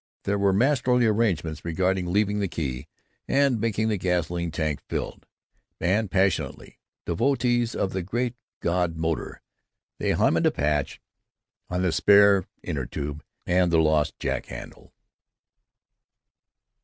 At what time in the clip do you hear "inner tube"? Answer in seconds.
12.63-13.23